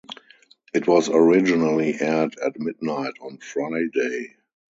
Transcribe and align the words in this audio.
It 0.73 0.87
was 0.87 1.09
originally 1.11 1.93
aired 2.01 2.35
at 2.43 2.59
midnight 2.59 3.13
on 3.21 3.37
Friday. 3.37 4.35